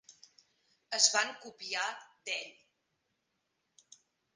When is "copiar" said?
1.45-1.85